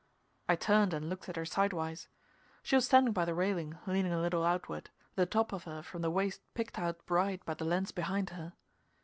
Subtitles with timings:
[0.49, 2.07] I turned and looked at her sidewise.
[2.63, 6.01] She was standing by the railing, leaning a little outward, the top of her from
[6.01, 8.53] the waist picked out bright by the lens behind her.